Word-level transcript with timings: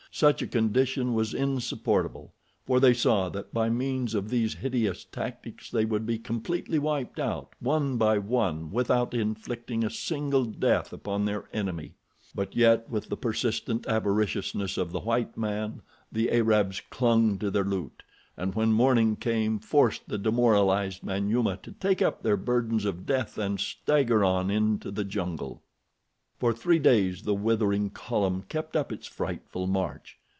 Such 0.13 0.41
a 0.41 0.47
condition 0.47 1.13
was 1.13 1.33
insupportable, 1.33 2.33
for 2.65 2.81
they 2.81 2.93
saw 2.93 3.29
that 3.29 3.53
by 3.53 3.69
means 3.69 4.13
of 4.13 4.27
these 4.29 4.55
hideous 4.55 5.05
tactics 5.05 5.71
they 5.71 5.85
would 5.85 6.05
be 6.05 6.17
completely 6.19 6.77
wiped 6.77 7.17
out, 7.17 7.53
one 7.61 7.95
by 7.95 8.17
one, 8.17 8.71
without 8.71 9.13
inflicting 9.13 9.85
a 9.85 9.89
single 9.89 10.43
death 10.43 10.91
upon 10.91 11.23
their 11.23 11.47
enemy. 11.53 11.93
But 12.35 12.57
yet, 12.57 12.89
with 12.89 13.07
the 13.07 13.15
persistent 13.15 13.85
avariciousness 13.87 14.77
of 14.77 14.91
the 14.91 14.99
white 14.99 15.37
man, 15.37 15.81
the 16.11 16.29
Arabs 16.33 16.81
clung 16.89 17.37
to 17.39 17.49
their 17.49 17.63
loot, 17.63 18.03
and 18.35 18.53
when 18.53 18.73
morning 18.73 19.15
came 19.15 19.59
forced 19.59 20.09
the 20.09 20.17
demoralized 20.17 21.03
Manyuema 21.03 21.55
to 21.63 21.71
take 21.71 22.01
up 22.01 22.21
their 22.21 22.35
burdens 22.37 22.83
of 22.83 23.05
death 23.05 23.37
and 23.37 23.61
stagger 23.61 24.25
on 24.25 24.51
into 24.51 24.91
the 24.91 25.05
jungle. 25.05 25.61
For 26.37 26.53
three 26.53 26.79
days 26.79 27.21
the 27.21 27.35
withering 27.35 27.91
column 27.91 28.41
kept 28.49 28.75
up 28.75 28.91
its 28.91 29.05
frightful 29.05 29.67
march. 29.67 30.17